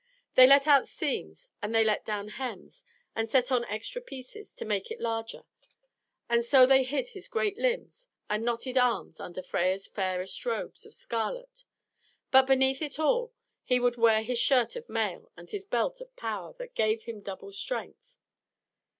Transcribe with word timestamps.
They 0.33 0.47
let 0.47 0.65
out 0.65 0.87
seams, 0.87 1.47
and 1.61 1.75
they 1.75 1.83
let 1.83 2.07
down 2.07 2.29
hems, 2.29 2.83
and 3.15 3.29
set 3.29 3.51
on 3.51 3.65
extra 3.65 4.01
pieces, 4.01 4.51
to 4.55 4.65
make 4.65 4.89
it 4.89 4.99
larger, 4.99 5.43
and 6.27 6.43
so 6.43 6.65
they 6.65 6.81
hid 6.83 7.09
his 7.09 7.27
great 7.27 7.55
limbs 7.59 8.07
and 8.27 8.43
knotted 8.43 8.79
arms 8.79 9.19
under 9.19 9.43
Freia's 9.43 9.85
fairest 9.85 10.43
robe 10.43 10.73
of 10.85 10.95
scarlet; 10.95 11.65
but 12.31 12.47
beneath 12.47 12.81
it 12.81 12.97
all 12.97 13.31
he 13.63 13.79
would 13.79 13.95
wear 13.97 14.23
his 14.23 14.39
shirt 14.39 14.75
of 14.75 14.89
mail 14.89 15.31
and 15.37 15.51
his 15.51 15.65
belt 15.65 16.01
of 16.01 16.15
power 16.15 16.53
that 16.53 16.73
gave 16.73 17.03
him 17.03 17.21
double 17.21 17.51
strength. 17.51 18.17